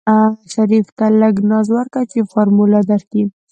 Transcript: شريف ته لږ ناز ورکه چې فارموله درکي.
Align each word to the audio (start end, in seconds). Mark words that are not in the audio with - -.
شريف 0.51 0.87
ته 0.97 1.05
لږ 1.21 1.35
ناز 1.49 1.67
ورکه 1.77 2.01
چې 2.11 2.19
فارموله 2.31 2.79
درکي. 2.89 3.23